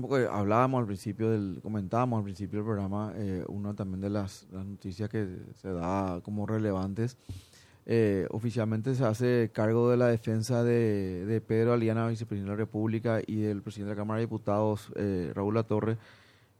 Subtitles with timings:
[0.00, 4.48] Porque hablábamos al principio del, comentábamos al principio del programa, eh, una también de las,
[4.50, 7.18] noticias que se da como relevantes.
[7.84, 12.64] Eh, oficialmente se hace cargo de la defensa de, de Pedro Aliana, vicepresidente de la
[12.64, 15.96] República, y del presidente de la Cámara de Diputados, eh, Raúl Latorre,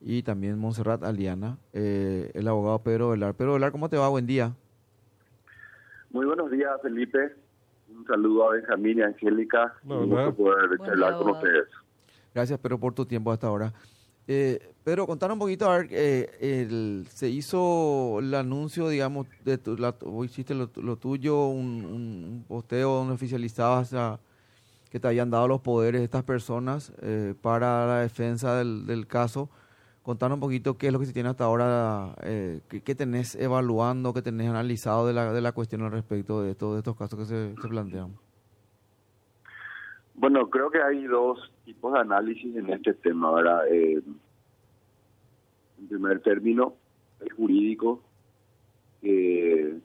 [0.01, 3.35] y también Montserrat Aliana, eh, el abogado Pedro Velar.
[3.35, 4.09] Pedro Velar, ¿cómo te va?
[4.09, 4.53] Buen día.
[6.11, 7.37] Muy buenos días, Felipe.
[7.89, 9.75] Un saludo a Benjamín y Angélica.
[9.85, 11.69] Un gusto poder charlar con ustedes.
[12.35, 13.73] Gracias, Pedro, por tu tiempo hasta ahora.
[14.27, 19.77] Eh, Pedro, contanos un poquito, a ver, eh, se hizo el anuncio, digamos, de tu,
[19.77, 23.95] la, hiciste lo, tuyo, un, posteo donde oficializabas
[24.91, 29.49] que te habían dado los poderes de estas personas eh, para la defensa del, caso.
[30.03, 34.12] Contanos un poquito qué es lo que se tiene hasta ahora, eh, qué, tenés evaluando,
[34.12, 37.25] qué tenés analizado de la, de la cuestión al respecto de, todos estos casos que
[37.25, 38.14] se plantean.
[40.14, 43.33] Bueno, creo que hay dos tipos de análisis en este tema.
[43.33, 43.66] ¿verdad?
[43.69, 44.02] Eh,
[45.78, 46.75] en primer término,
[47.20, 48.02] el jurídico,
[49.02, 49.78] eh,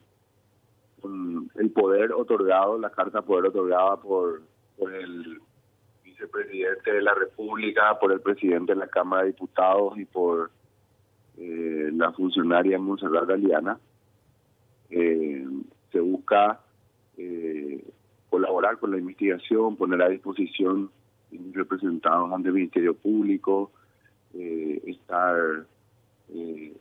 [1.56, 4.42] el poder otorgado, la carta poder otorgada por,
[4.76, 5.40] por el
[6.04, 10.50] vicepresidente de la República, por el presidente de la Cámara de Diputados y por
[11.36, 13.78] eh, la funcionaria Monserrat Galeana.
[14.90, 15.46] Eh,
[15.92, 16.60] se busca
[17.16, 17.84] eh,
[18.30, 20.90] colaborar con la investigación, poner a disposición
[21.52, 23.70] representados ante el Ministerio Público,
[24.34, 25.66] eh, estar
[26.34, 26.76] eh,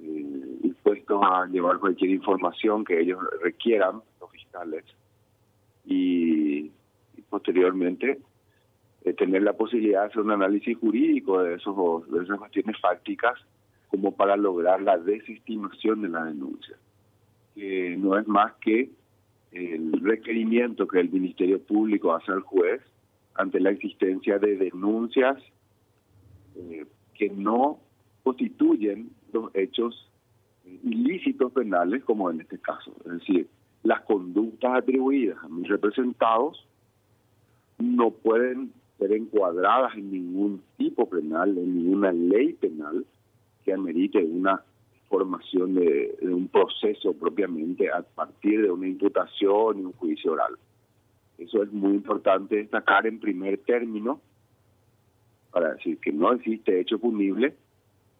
[0.00, 4.84] eh, dispuestos a llevar cualquier información que ellos requieran, los fiscales,
[5.84, 6.70] y,
[7.28, 8.20] posteriormente
[9.04, 13.40] eh, tener la posibilidad de hacer un análisis jurídico de, esos, de esas cuestiones fácticas
[13.88, 16.76] como para lograr la desestimación de la denuncia,
[17.54, 18.90] que no es más que
[19.52, 22.80] el requerimiento que el Ministerio Público hace al juez
[23.34, 25.38] ante la existencia de denuncias
[26.56, 27.78] eh, que no
[28.22, 30.08] constituyen los hechos
[30.64, 32.94] ilícitos penales como en este caso.
[33.04, 33.48] Es decir,
[33.82, 36.66] las conductas atribuidas a mis representados
[37.78, 43.04] no pueden ser encuadradas en ningún tipo penal, en ninguna ley penal
[43.64, 44.62] que amerite una
[45.12, 50.54] formación de, un proceso propiamente a partir de una imputación y un juicio oral.
[51.36, 54.22] Eso es muy importante destacar en primer término
[55.50, 57.54] para decir que no existe hecho punible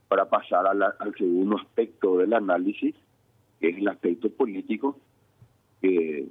[0.09, 2.95] para pasar al segundo aspecto del análisis,
[3.59, 4.99] que es el aspecto político,
[5.81, 6.29] que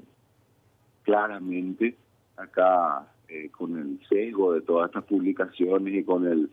[1.01, 1.95] claramente
[2.37, 6.51] acá eh, con el sesgo de todas estas publicaciones y con el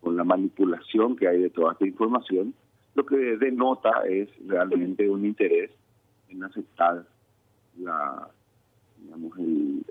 [0.00, 2.52] con la manipulación que hay de toda esta información,
[2.94, 5.70] lo que denota es realmente un interés
[6.28, 7.04] en aceptar
[7.78, 8.28] la,
[8.98, 9.84] digamos, el,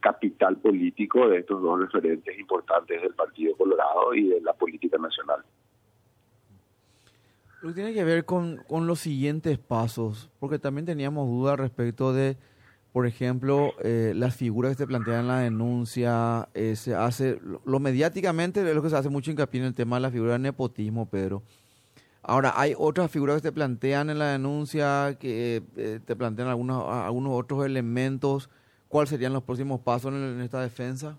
[0.00, 5.44] capital político de estos dos referentes importantes del Partido Colorado y de la política nacional.
[7.60, 12.36] Lo tiene que ver con, los siguientes pasos, porque también teníamos dudas respecto de,
[12.92, 17.78] por ejemplo, eh, las figuras que se plantean en la denuncia, eh, se hace, lo,
[17.78, 20.40] mediáticamente es lo que se hace mucho hincapié en el tema de la figura de
[20.40, 21.44] nepotismo, Pedro.
[22.22, 26.88] Ahora, hay otras figuras que te plantean en la denuncia, que eh, te plantean algunos,
[26.88, 28.48] algunos otros elementos.
[28.86, 31.18] ¿Cuáles serían los próximos pasos en, esta defensa?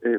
[0.00, 0.18] Eh,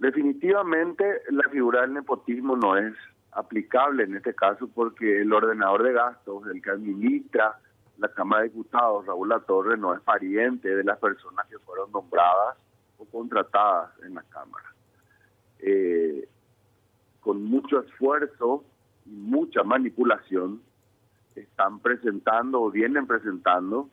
[0.00, 2.94] definitivamente la figura del nepotismo no es
[3.30, 7.60] aplicable en este caso porque el ordenador de gastos, el que administra
[7.98, 12.56] la Cámara de Diputados, Raúl Latorre, no es pariente de las personas que fueron nombradas
[12.96, 14.74] o contratadas en la Cámara.
[15.60, 16.28] Eh,
[17.28, 18.64] con mucho esfuerzo
[19.04, 20.62] y mucha manipulación,
[21.34, 23.90] están presentando o vienen presentando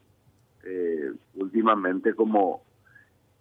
[0.64, 2.64] eh, últimamente como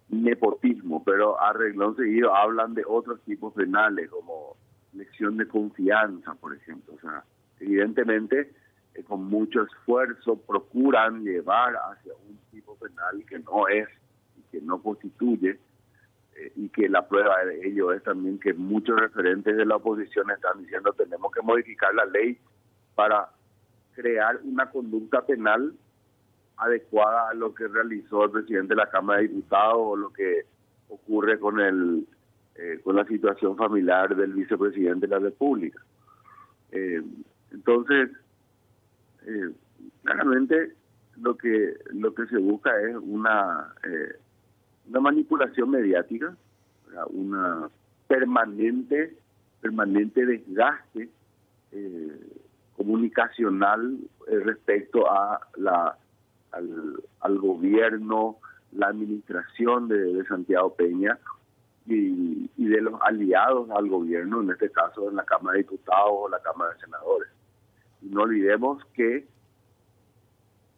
[0.09, 1.53] nepotismo, pero a
[1.95, 4.57] seguido hablan de otros tipos penales, como
[4.91, 6.95] lección de confianza, por ejemplo.
[6.95, 7.23] O sea,
[7.61, 8.51] evidentemente,
[8.95, 13.87] eh, con mucho esfuerzo procuran llevar hacia un tipo penal que no es
[14.37, 15.57] y que no constituye
[16.55, 20.59] y que la prueba de ello es también que muchos referentes de la oposición están
[20.59, 22.37] diciendo tenemos que modificar la ley
[22.93, 23.29] para
[23.93, 25.73] crear una conducta penal
[26.57, 30.45] adecuada a lo que realizó el presidente de la Cámara de Diputados o lo que
[30.89, 32.07] ocurre con el
[32.55, 35.81] eh, con la situación familiar del vicepresidente de la República.
[36.71, 37.01] Eh,
[37.51, 38.11] entonces,
[40.03, 40.73] claramente
[41.17, 43.73] lo que lo que se busca es una
[44.89, 46.35] una manipulación mediática,
[47.07, 47.69] una
[48.07, 49.17] permanente,
[49.61, 51.09] permanente desgaste
[51.71, 52.19] eh,
[52.77, 53.97] comunicacional
[54.27, 55.97] eh, respecto a la
[57.19, 58.37] al, gobierno,
[58.71, 61.19] la administración de, Santiago Peña
[61.85, 66.29] y, de los aliados al gobierno, en este caso en la Cámara de Diputados o
[66.29, 67.29] la Cámara de Senadores.
[68.01, 69.27] Y no olvidemos que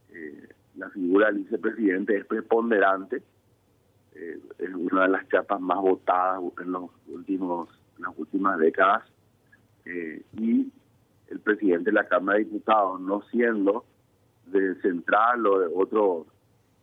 [0.10, 3.22] eh, la figura del vicepresidente es preponderante,
[4.18, 9.04] eh, es una de las chapas más votadas en los últimos en las últimas décadas
[9.86, 10.72] eh, y
[11.28, 13.86] el presidente de la Cámara de Diputados no siendo
[14.48, 16.26] de central o de otro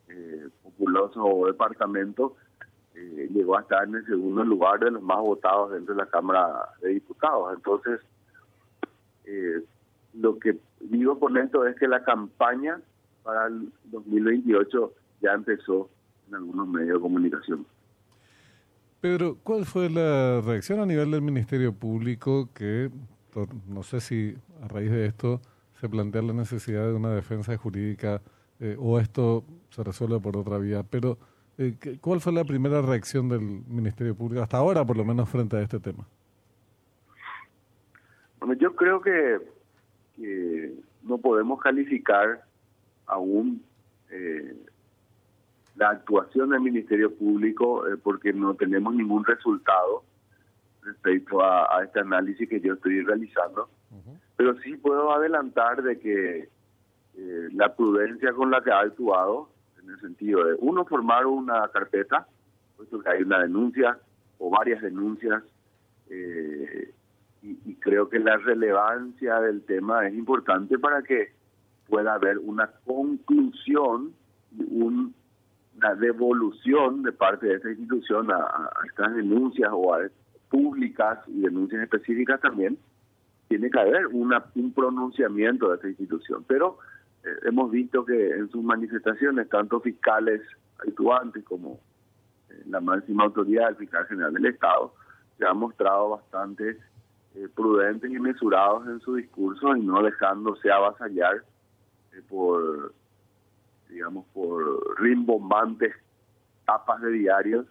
[0.08, 2.36] eh, populoso departamento
[2.94, 6.06] eh, llegó a estar en el segundo lugar de los más votados dentro de la
[6.06, 7.54] Cámara de Diputados.
[7.56, 8.00] Entonces
[9.24, 9.62] eh,
[10.14, 12.80] lo que digo con esto es que la campaña
[13.22, 14.92] para el 2028
[15.22, 15.88] ya empezó
[16.28, 17.66] en algunos medios de comunicación.
[19.00, 22.90] Pedro, ¿cuál fue la reacción a nivel del Ministerio Público que,
[23.68, 25.40] no sé si a raíz de esto
[25.74, 28.22] se plantea la necesidad de una defensa jurídica
[28.60, 31.18] eh, o esto se resuelve por otra vía, pero
[31.58, 35.56] eh, ¿cuál fue la primera reacción del Ministerio Público hasta ahora, por lo menos, frente
[35.56, 36.06] a este tema?
[38.38, 39.38] Bueno, yo creo que,
[40.16, 42.44] que no podemos calificar
[43.06, 43.62] aún
[44.10, 44.56] eh,
[45.76, 50.04] la actuación del Ministerio Público eh, porque no tenemos ningún resultado
[50.82, 53.68] respecto a, este análisis que yo estoy realizando.
[54.36, 56.48] Pero sí puedo adelantar de que
[57.16, 59.48] eh, la prudencia con la que ha actuado,
[59.82, 62.26] en el sentido de, uno, formar una carpeta,
[62.76, 63.98] puesto que hay una denuncia
[64.38, 65.42] o varias denuncias,
[66.10, 71.32] y, y creo que la relevancia del tema es importante para que
[71.88, 74.12] pueda haber una conclusión,
[74.70, 74.93] un,
[75.84, 80.00] una devolución de parte de esta institución a, estas denuncias o a
[80.48, 82.78] públicas y denuncias específicas también,
[83.48, 86.44] tiene que haber una, un pronunciamiento de esta institución.
[86.46, 86.78] Pero
[87.24, 90.40] eh, hemos visto que en sus manifestaciones, tanto fiscales
[90.86, 91.80] actuantes como
[92.48, 94.94] eh, la máxima autoridad, el fiscal general del Estado,
[95.36, 96.78] se han mostrado bastante
[97.34, 101.42] eh, prudentes y mesurados en su discurso y no dejándose avasallar
[102.28, 102.94] por,
[103.88, 105.94] digamos, por rimbombantes
[106.66, 107.66] tapas de diarios,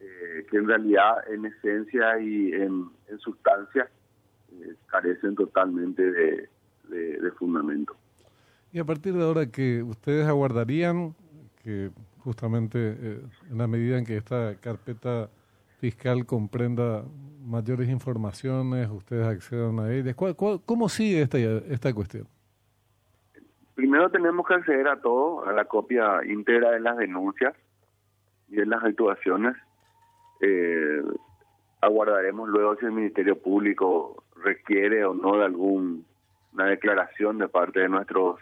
[0.00, 3.88] eh, que en realidad en esencia y en, sustancia
[4.52, 6.48] eh, carecen totalmente de,
[7.38, 7.96] fundamento.
[8.72, 11.14] Y a partir de ahora que ustedes aguardarían
[11.62, 11.90] que
[12.20, 13.20] justamente
[13.50, 15.28] en la medida en que esta carpeta
[15.78, 17.04] fiscal comprenda
[17.44, 20.14] mayores informaciones, ustedes accedan a ellas,
[20.64, 22.26] cómo sigue esta, esta cuestión?
[23.74, 27.54] Primero tenemos que acceder a todo, a la copia íntegra de las denuncias
[28.48, 29.56] y de las actuaciones.
[30.40, 31.02] Eh,
[31.80, 36.04] aguardaremos luego si el Ministerio Público requiere o no de alguna
[36.66, 38.40] declaración de parte de nuestros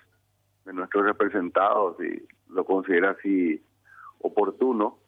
[0.64, 3.60] de nuestros representados y lo considera así
[4.20, 4.98] oportuno.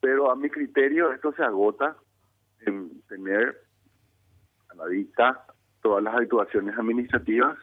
[0.00, 1.96] Pero a mi criterio esto se agota
[2.60, 3.60] en tener
[4.68, 5.46] a la vista
[5.80, 7.58] todas las actuaciones administrativas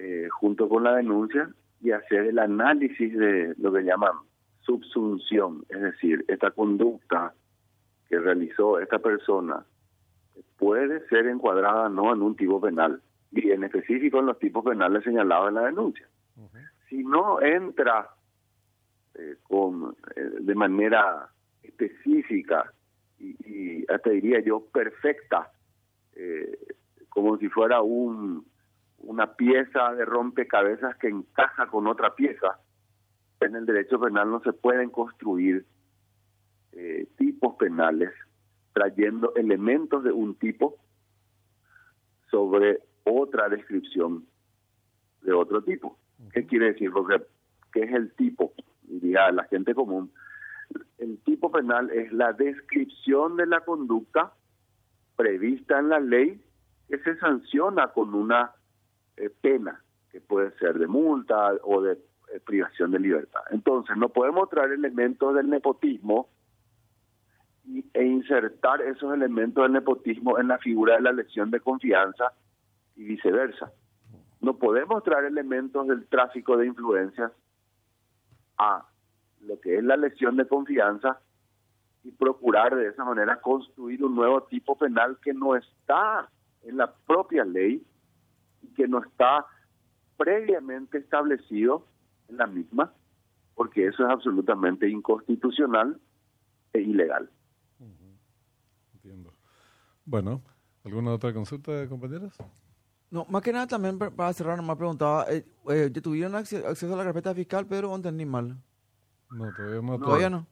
[0.00, 1.50] eh, junto con la denuncia
[1.80, 4.12] y hacer el análisis de lo que llaman
[4.60, 7.34] subsunción, es decir, esta conducta
[8.08, 9.64] que realizó esta persona
[10.56, 13.02] puede ser encuadrada no en un tipo penal.
[13.32, 16.06] Y en específico en los tipos penales señalados en la denuncia.
[16.88, 18.08] Si no entra
[19.14, 21.28] eh, con eh, de manera
[21.62, 22.72] específica
[23.18, 25.50] y, y, hasta diría yo perfecta,
[27.08, 28.44] como si fuera un
[28.98, 32.60] una pieza de rompecabezas que encaja con otra pieza.
[33.40, 35.64] En el derecho penal no se pueden construir
[36.72, 38.12] eh, tipos penales
[38.72, 40.76] trayendo elementos de un tipo
[42.30, 44.26] sobre otra descripción
[45.22, 45.98] de otro tipo.
[46.32, 46.90] ¿Qué quiere decir?
[46.90, 47.22] Porque,
[47.72, 48.52] ¿qué es el tipo?
[48.82, 50.12] Diría la gente común.
[50.98, 54.32] El tipo penal es la descripción de la conducta
[55.16, 56.40] prevista en la ley
[56.88, 58.52] que se sanciona con una
[59.18, 63.40] eh, pena, que puede ser de multa o de eh, privación de libertad.
[63.50, 66.28] Entonces, no podemos traer elementos del nepotismo
[67.92, 72.32] e insertar esos elementos del nepotismo en la figura de la lesión de confianza
[72.96, 73.72] y viceversa.
[74.40, 77.32] No podemos traer elementos del tráfico de influencias
[78.56, 78.86] a
[79.40, 81.20] lo que es la lesión de confianza
[82.04, 86.28] y procurar de esa manera construir un nuevo tipo penal que no está
[86.62, 87.84] en la propia ley
[88.76, 89.46] que no está
[90.16, 91.86] previamente establecido
[92.28, 92.92] en la misma,
[93.54, 96.00] porque eso es absolutamente inconstitucional
[96.72, 97.30] e ilegal.
[98.94, 99.32] Entiendo.
[100.04, 100.42] Bueno,
[100.84, 102.36] ¿alguna otra consulta, compañeros?
[103.10, 107.04] No, más que nada también para cerrar, me preguntaba, eh, eh, ¿tuvieron acceso a la
[107.04, 108.56] carpeta fiscal, Pedro, o entendí mal?
[109.30, 109.98] No, todavía no.
[109.98, 110.46] Todavía no.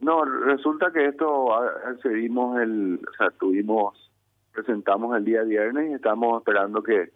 [0.00, 1.54] No, resulta que esto
[1.86, 4.12] accedimos el, o sea, tuvimos,
[4.54, 7.12] presentamos el día viernes y estamos esperando que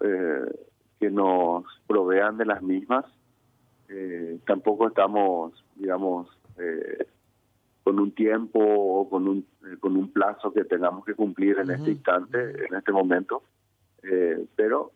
[0.00, 0.68] eh,
[1.00, 3.04] que nos provean de las mismas.
[3.88, 6.28] Eh, tampoco estamos, digamos,
[6.58, 7.06] eh,
[7.82, 11.70] con un tiempo o con un, eh, con un plazo que tengamos que cumplir en
[11.70, 13.42] este instante, en este momento.
[14.04, 14.92] Eh, pero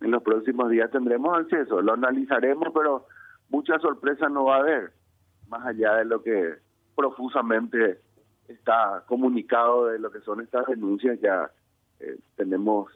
[0.00, 3.06] en los próximos días tendremos acceso, lo analizaremos, pero
[3.50, 4.92] mucha sorpresa no va a haber,
[5.48, 6.54] más allá de lo que
[6.96, 8.00] profusamente
[8.48, 11.50] está comunicado de lo que son estas denuncias, ya
[12.00, 12.90] eh, tenemos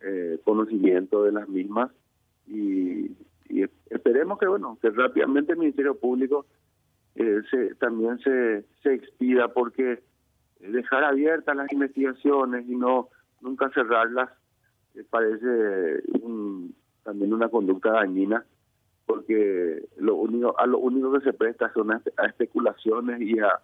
[0.00, 1.90] eh, conocimiento de las mismas
[2.46, 3.16] y,
[3.90, 6.46] esperemos que, bueno, que rápidamente el Ministerio Público
[7.16, 10.00] eh, se, también se, se expida porque
[10.60, 13.08] dejar abiertas las investigaciones y no
[13.40, 14.30] nunca cerrarlas
[14.94, 18.44] eh, parece un, también una conducta dañina
[19.06, 23.60] porque lo único a lo único que se presta son a especulaciones y a,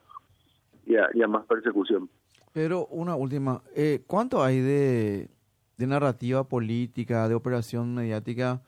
[0.86, 2.08] y a, y a más persecución.
[2.52, 5.28] Pero una última, eh, ¿cuánto hay de,
[5.76, 8.62] de narrativa política, de operación mediática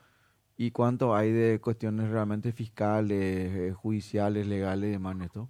[0.57, 5.49] y cuánto hay de cuestiones realmente fiscales, eh, judiciales, legales y demás, Neto?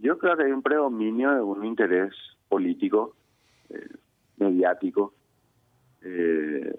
[0.00, 2.12] Yo creo que hay un predominio de un interés
[2.48, 3.14] político,
[3.70, 3.88] eh,
[4.36, 5.14] mediático,
[6.02, 6.74] eh,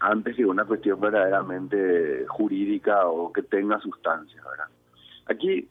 [0.00, 4.66] antes que una cuestión verdaderamente jurídica o que tenga sustancia, ¿verdad?
[5.30, 5.68] Aquí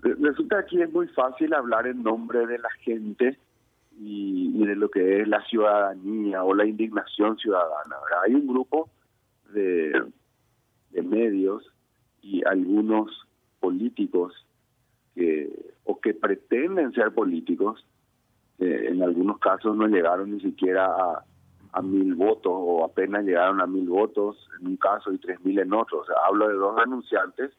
[0.00, 3.38] resulta aquí es muy fácil hablar en nombre de la gente
[3.98, 7.96] y, y, de lo que es la ciudadanía o la indignación ciudadana.
[8.22, 8.90] Hay un grupo
[9.54, 10.04] de,
[10.90, 11.64] de medios
[12.20, 13.10] y algunos
[13.60, 14.34] políticos
[15.14, 15.48] que
[15.84, 17.86] o que pretenden ser políticos,
[18.58, 20.86] en algunos casos no llegaron ni siquiera
[21.72, 25.58] a, mil votos o apenas llegaron a mil votos en un caso y tres mil
[25.58, 26.00] en otro.
[26.00, 27.50] O sea, hablo de dos anunciantes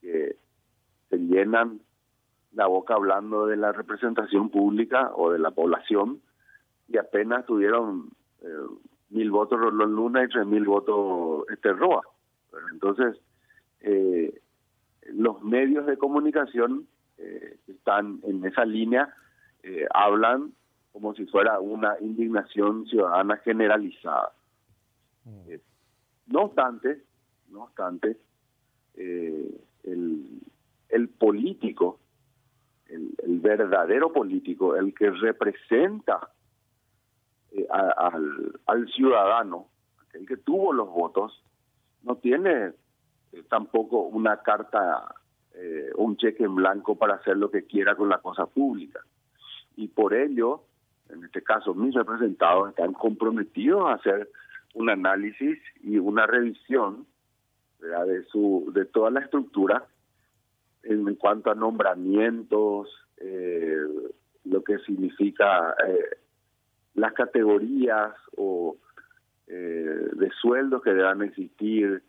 [0.00, 0.36] que
[1.10, 1.80] se llenan
[2.52, 6.20] la boca hablando de la representación pública o de la población
[6.88, 8.46] y apenas tuvieron eh,
[9.10, 12.02] mil votos Rolón Luna y tres mil votos este Roa.
[12.72, 13.20] Entonces,
[13.80, 14.40] eh,
[15.12, 16.86] los medios de comunicación
[17.18, 19.14] eh, que están en esa línea
[19.62, 20.52] eh, hablan
[20.92, 24.32] como si fuera una indignación ciudadana generalizada.
[25.46, 25.60] Eh,
[26.26, 27.02] no obstante,
[27.50, 28.16] no obstante,
[29.84, 32.00] el, político
[32.88, 36.30] el, verdadero político, el que representa
[37.52, 39.68] eh, a, al, al, ciudadano,
[40.14, 41.42] el que tuvo los votos,
[42.02, 42.72] no tiene
[43.32, 45.14] eh, tampoco una carta,
[45.54, 49.00] eh, un cheque en blanco para hacer lo que quiera con la cosa pública.
[49.76, 50.64] Y por ello,
[51.10, 54.30] en este caso, mis representados están comprometidos a hacer
[54.74, 57.06] un análisis y una revisión
[57.80, 58.06] ¿verdad?
[58.06, 59.86] de su de toda la estructura
[60.82, 63.80] en cuanto a nombramientos, eh,
[64.44, 66.18] lo que significa eh,
[66.94, 68.76] las categorías o
[69.46, 72.02] eh, de sueldos que deban existir.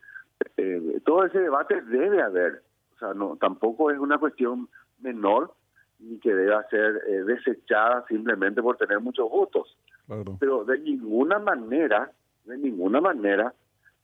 [0.58, 2.64] Eh, todo ese debate debe haber.
[2.96, 5.54] O sea, no tampoco es una cuestión menor
[6.00, 9.78] ni que deba ser eh, desechada simplemente por tener muchos votos.
[10.08, 10.38] Claro.
[10.40, 12.12] Pero de ninguna manera,
[12.46, 13.54] de ninguna manera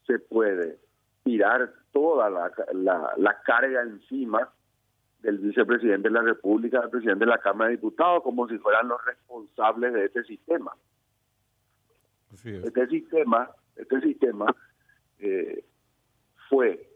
[0.06, 0.78] se puede
[1.26, 4.48] tirar toda la, la, la carga encima
[5.22, 8.88] del vicepresidente de la República, del presidente de la Cámara de Diputados, como si fueran
[8.88, 10.72] los responsables de este sistema.
[12.44, 14.56] Este sistema, este sistema
[15.20, 15.66] eh,
[16.50, 16.90] fue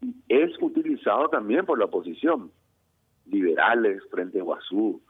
[0.00, 2.50] y es utilizado también por la oposición,
[3.26, 5.00] liberales, Frente Guazú,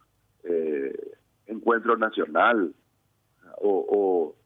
[0.45, 2.75] eh, Encuentro Nacional,
[3.59, 3.97] o, o,
[4.29, 4.37] o,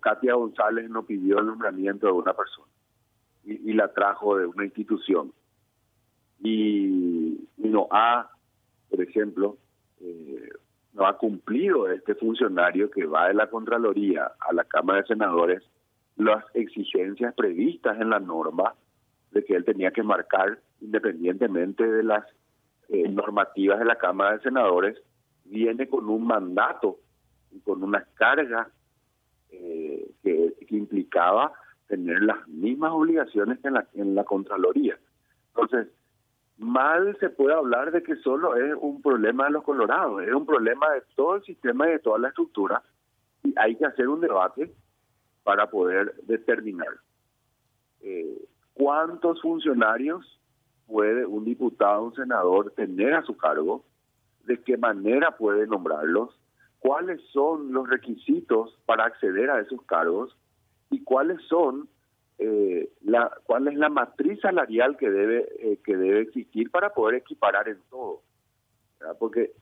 [0.00, 2.68] Katia González no pidió el nombramiento de una persona
[3.44, 5.32] y, la trajo de una institución.
[6.42, 8.30] Y, no ha,
[8.88, 9.56] por ejemplo,
[10.00, 10.50] eh,
[10.92, 15.62] no ha cumplido este funcionario que va de la Contraloría a la Cámara de Senadores
[16.16, 18.74] las exigencias previstas en la norma
[19.30, 22.24] de que él tenía que marcar independientemente de las
[22.88, 24.98] eh, normativas de la Cámara de Senadores,
[25.44, 26.98] viene con un mandato
[27.50, 28.70] y con una carga
[29.50, 29.89] eh,
[31.88, 34.98] tener las mismas obligaciones que en la, en la Contraloría.
[35.48, 35.88] Entonces,
[36.58, 40.46] mal se puede hablar de que solo es un problema de los colorados, es un
[40.46, 42.82] problema de todo el sistema y de toda la estructura
[43.42, 44.72] y hay que hacer un debate
[45.42, 46.88] para poder determinar
[48.02, 50.40] eh, cuántos funcionarios
[50.86, 53.84] puede un diputado, un senador tener a su cargo,
[54.44, 56.38] de qué manera puede nombrarlos,
[56.78, 60.36] cuáles son los requisitos para acceder a esos cargos
[60.90, 61.88] y cuáles son
[62.38, 67.16] eh, la, cuál es la matriz salarial que debe eh, que debe existir para poder
[67.16, 68.22] equiparar en todo
[69.18, 69.52] porque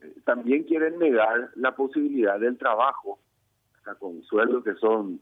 [0.00, 3.18] eh, también quieren negar la posibilidad del trabajo
[3.98, 5.20] con sueldos que son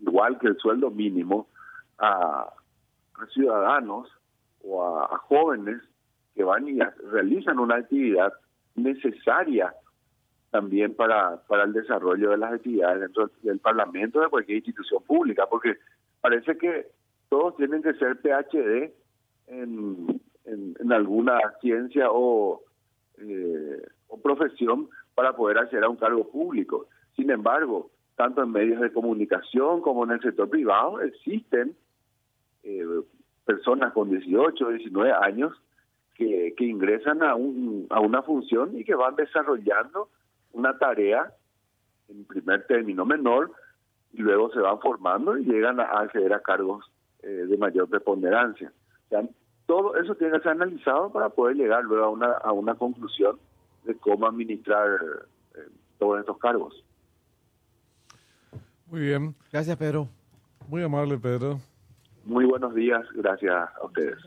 [0.00, 1.48] igual que el sueldo mínimo
[1.98, 2.52] a,
[3.32, 4.08] ciudadanos
[4.64, 5.80] o a, jóvenes
[6.34, 6.80] que van y
[7.12, 8.32] realizan una actividad
[8.74, 9.72] necesaria
[10.54, 15.48] también para, para el desarrollo de las actividades dentro del Parlamento de cualquier institución pública,
[15.50, 15.78] porque
[16.20, 16.86] parece que
[17.28, 18.92] todos tienen que ser PhD
[19.48, 22.62] en, en, alguna ciencia o,
[23.18, 26.86] eh, o profesión para poder acceder a un cargo público.
[27.16, 31.74] Sin embargo, tanto en medios de comunicación como en el sector privado existen
[32.62, 32.86] eh,
[33.44, 35.52] personas con 18, 19 años
[36.14, 40.10] que, que ingresan a, un, a una función y que van desarrollando
[40.54, 41.32] una tarea
[42.08, 43.52] en primer término menor
[44.12, 46.84] y luego se van formando y llegan a acceder a cargos
[47.22, 48.72] eh, de mayor preponderancia.
[49.66, 53.38] todo eso tiene que ser analizado para poder llegar luego a una, a una conclusión
[53.84, 55.00] de cómo administrar
[55.54, 55.68] eh,
[55.98, 56.84] todos estos cargos.
[58.86, 59.34] Muy bien.
[59.52, 60.08] Gracias, Pedro.
[60.68, 61.58] Muy amable, Pedro.
[62.24, 63.04] Muy buenos días.
[63.14, 64.18] Gracias a ustedes.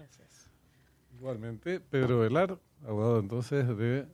[1.17, 4.07] Igualmente, Pedro Velar, abogado entonces del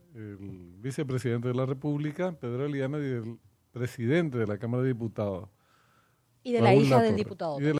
[0.78, 3.38] vicepresidente de la República, Pedro Eliana, y del
[3.72, 5.48] presidente de la Cámara de Diputados.
[6.42, 7.58] Y de la hija del diputado.